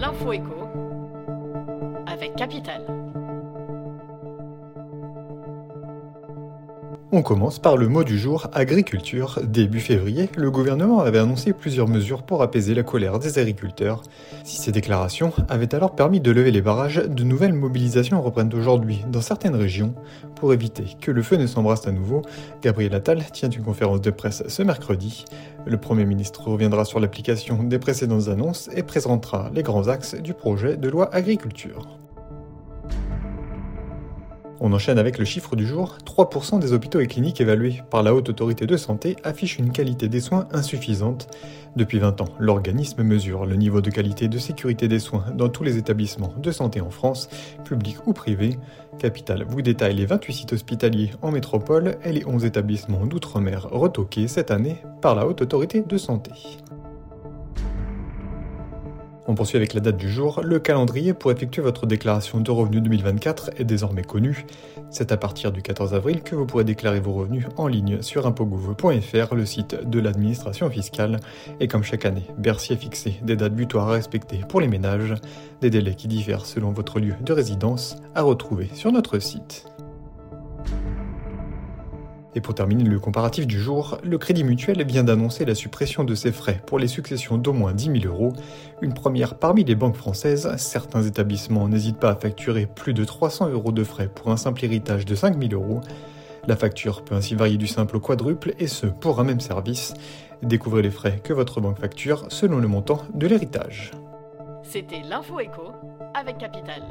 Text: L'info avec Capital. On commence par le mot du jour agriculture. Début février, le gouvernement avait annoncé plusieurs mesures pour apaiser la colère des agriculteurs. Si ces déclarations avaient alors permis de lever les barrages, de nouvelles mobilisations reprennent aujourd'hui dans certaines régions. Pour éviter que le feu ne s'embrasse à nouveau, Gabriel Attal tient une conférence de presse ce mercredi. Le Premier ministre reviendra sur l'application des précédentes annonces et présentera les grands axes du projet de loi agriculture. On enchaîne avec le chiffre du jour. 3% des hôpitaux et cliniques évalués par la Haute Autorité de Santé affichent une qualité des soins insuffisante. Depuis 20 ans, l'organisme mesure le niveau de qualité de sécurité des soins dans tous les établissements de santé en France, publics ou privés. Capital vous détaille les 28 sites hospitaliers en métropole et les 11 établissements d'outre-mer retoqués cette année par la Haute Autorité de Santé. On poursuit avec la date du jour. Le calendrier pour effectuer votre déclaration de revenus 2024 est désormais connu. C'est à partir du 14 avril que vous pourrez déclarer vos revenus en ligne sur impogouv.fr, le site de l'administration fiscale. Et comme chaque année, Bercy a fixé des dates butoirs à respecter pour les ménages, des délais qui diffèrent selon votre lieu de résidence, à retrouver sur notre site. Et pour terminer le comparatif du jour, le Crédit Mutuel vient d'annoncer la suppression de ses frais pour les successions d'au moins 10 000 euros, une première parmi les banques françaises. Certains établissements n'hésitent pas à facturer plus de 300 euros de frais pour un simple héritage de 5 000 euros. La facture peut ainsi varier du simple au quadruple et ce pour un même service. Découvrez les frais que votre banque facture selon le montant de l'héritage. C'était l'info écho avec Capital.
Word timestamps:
L'info 0.00 0.32
avec 2.06 2.36
Capital. 2.36 3.07
On 7.10 7.22
commence 7.22 7.58
par 7.58 7.78
le 7.78 7.88
mot 7.88 8.04
du 8.04 8.18
jour 8.18 8.48
agriculture. 8.52 9.40
Début 9.42 9.80
février, 9.80 10.28
le 10.36 10.50
gouvernement 10.50 11.00
avait 11.00 11.18
annoncé 11.18 11.54
plusieurs 11.54 11.88
mesures 11.88 12.22
pour 12.22 12.42
apaiser 12.42 12.74
la 12.74 12.82
colère 12.82 13.18
des 13.18 13.38
agriculteurs. 13.38 14.02
Si 14.44 14.58
ces 14.58 14.72
déclarations 14.72 15.32
avaient 15.48 15.74
alors 15.74 15.94
permis 15.94 16.20
de 16.20 16.30
lever 16.30 16.50
les 16.50 16.60
barrages, 16.60 17.02
de 17.02 17.24
nouvelles 17.24 17.54
mobilisations 17.54 18.20
reprennent 18.20 18.52
aujourd'hui 18.52 19.06
dans 19.10 19.22
certaines 19.22 19.56
régions. 19.56 19.94
Pour 20.34 20.52
éviter 20.52 20.84
que 21.00 21.10
le 21.10 21.22
feu 21.22 21.36
ne 21.36 21.46
s'embrasse 21.46 21.86
à 21.86 21.92
nouveau, 21.92 22.20
Gabriel 22.60 22.94
Attal 22.94 23.24
tient 23.32 23.48
une 23.48 23.64
conférence 23.64 24.02
de 24.02 24.10
presse 24.10 24.42
ce 24.46 24.62
mercredi. 24.62 25.24
Le 25.64 25.78
Premier 25.78 26.04
ministre 26.04 26.46
reviendra 26.46 26.84
sur 26.84 27.00
l'application 27.00 27.62
des 27.62 27.78
précédentes 27.78 28.28
annonces 28.28 28.68
et 28.74 28.82
présentera 28.82 29.50
les 29.54 29.62
grands 29.62 29.88
axes 29.88 30.14
du 30.14 30.34
projet 30.34 30.76
de 30.76 30.90
loi 30.90 31.08
agriculture. 31.14 31.88
On 34.60 34.72
enchaîne 34.72 34.98
avec 34.98 35.18
le 35.18 35.24
chiffre 35.24 35.54
du 35.54 35.66
jour. 35.66 35.98
3% 36.04 36.58
des 36.58 36.72
hôpitaux 36.72 36.98
et 36.98 37.06
cliniques 37.06 37.40
évalués 37.40 37.82
par 37.90 38.02
la 38.02 38.12
Haute 38.12 38.28
Autorité 38.28 38.66
de 38.66 38.76
Santé 38.76 39.16
affichent 39.22 39.58
une 39.58 39.70
qualité 39.70 40.08
des 40.08 40.20
soins 40.20 40.48
insuffisante. 40.52 41.28
Depuis 41.76 42.00
20 42.00 42.20
ans, 42.22 42.28
l'organisme 42.40 43.04
mesure 43.04 43.46
le 43.46 43.54
niveau 43.54 43.80
de 43.80 43.90
qualité 43.90 44.26
de 44.26 44.38
sécurité 44.38 44.88
des 44.88 44.98
soins 44.98 45.26
dans 45.34 45.48
tous 45.48 45.62
les 45.62 45.76
établissements 45.76 46.34
de 46.36 46.50
santé 46.50 46.80
en 46.80 46.90
France, 46.90 47.28
publics 47.64 48.04
ou 48.06 48.12
privés. 48.12 48.58
Capital 48.98 49.44
vous 49.48 49.62
détaille 49.62 49.94
les 49.94 50.06
28 50.06 50.32
sites 50.32 50.52
hospitaliers 50.52 51.12
en 51.22 51.30
métropole 51.30 51.96
et 52.02 52.12
les 52.12 52.26
11 52.26 52.44
établissements 52.44 53.06
d'outre-mer 53.06 53.68
retoqués 53.70 54.26
cette 54.26 54.50
année 54.50 54.82
par 55.00 55.14
la 55.14 55.26
Haute 55.26 55.42
Autorité 55.42 55.82
de 55.82 55.96
Santé. 55.96 56.32
On 59.30 59.34
poursuit 59.34 59.58
avec 59.58 59.74
la 59.74 59.80
date 59.80 59.98
du 59.98 60.10
jour. 60.10 60.40
Le 60.42 60.58
calendrier 60.58 61.12
pour 61.12 61.30
effectuer 61.30 61.60
votre 61.60 61.84
déclaration 61.84 62.40
de 62.40 62.50
revenus 62.50 62.80
2024 62.80 63.50
est 63.58 63.64
désormais 63.64 64.02
connu. 64.02 64.46
C'est 64.88 65.12
à 65.12 65.18
partir 65.18 65.52
du 65.52 65.60
14 65.60 65.92
avril 65.92 66.22
que 66.22 66.34
vous 66.34 66.46
pourrez 66.46 66.64
déclarer 66.64 66.98
vos 66.98 67.12
revenus 67.12 67.44
en 67.58 67.66
ligne 67.66 68.00
sur 68.00 68.26
impogouv.fr, 68.26 69.34
le 69.34 69.44
site 69.44 69.86
de 69.86 70.00
l'administration 70.00 70.70
fiscale. 70.70 71.20
Et 71.60 71.68
comme 71.68 71.82
chaque 71.84 72.06
année, 72.06 72.26
Bercy 72.38 72.72
a 72.72 72.76
fixé 72.76 73.20
des 73.22 73.36
dates 73.36 73.54
butoirs 73.54 73.90
à 73.90 73.92
respecter 73.92 74.40
pour 74.48 74.62
les 74.62 74.68
ménages, 74.68 75.14
des 75.60 75.68
délais 75.68 75.94
qui 75.94 76.08
diffèrent 76.08 76.46
selon 76.46 76.72
votre 76.72 76.98
lieu 76.98 77.14
de 77.20 77.32
résidence, 77.34 77.96
à 78.14 78.22
retrouver 78.22 78.70
sur 78.72 78.92
notre 78.92 79.18
site. 79.18 79.66
Et 82.38 82.40
pour 82.40 82.54
terminer 82.54 82.84
le 82.84 83.00
comparatif 83.00 83.48
du 83.48 83.58
jour, 83.58 83.98
le 84.04 84.16
Crédit 84.16 84.44
Mutuel 84.44 84.84
vient 84.84 85.02
d'annoncer 85.02 85.44
la 85.44 85.56
suppression 85.56 86.04
de 86.04 86.14
ses 86.14 86.30
frais 86.30 86.62
pour 86.66 86.78
les 86.78 86.86
successions 86.86 87.36
d'au 87.36 87.52
moins 87.52 87.72
10 87.72 88.00
000 88.00 88.14
euros, 88.14 88.32
une 88.80 88.94
première 88.94 89.34
parmi 89.34 89.64
les 89.64 89.74
banques 89.74 89.96
françaises. 89.96 90.48
Certains 90.56 91.02
établissements 91.02 91.66
n'hésitent 91.66 91.98
pas 91.98 92.10
à 92.10 92.14
facturer 92.14 92.66
plus 92.66 92.94
de 92.94 93.04
300 93.04 93.48
euros 93.48 93.72
de 93.72 93.82
frais 93.82 94.06
pour 94.06 94.30
un 94.30 94.36
simple 94.36 94.64
héritage 94.64 95.04
de 95.04 95.16
5 95.16 95.36
000 95.36 95.60
euros. 95.60 95.80
La 96.46 96.54
facture 96.54 97.02
peut 97.02 97.16
ainsi 97.16 97.34
varier 97.34 97.56
du 97.56 97.66
simple 97.66 97.96
au 97.96 98.00
quadruple 98.00 98.54
et 98.60 98.68
ce 98.68 98.86
pour 98.86 99.18
un 99.18 99.24
même 99.24 99.40
service. 99.40 99.94
Découvrez 100.44 100.82
les 100.82 100.92
frais 100.92 101.20
que 101.24 101.32
votre 101.32 101.60
banque 101.60 101.80
facture 101.80 102.26
selon 102.28 102.58
le 102.58 102.68
montant 102.68 103.02
de 103.14 103.26
l'héritage. 103.26 103.90
C'était 104.62 105.02
l'info 105.02 105.40
écho 105.40 105.72
avec 106.14 106.38
Capital. 106.38 106.82